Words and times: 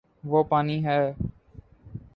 وہ 0.23 0.43
پانی 0.43 0.77
ہے 0.85 0.99